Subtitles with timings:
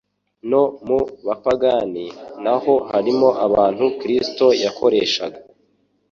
[0.49, 2.05] No mu bapagani
[2.43, 5.39] na ho harimo abantu Kristo yakoreshaga